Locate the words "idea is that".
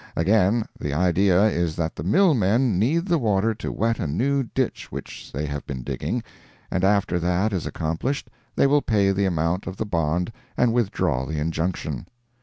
0.95-1.95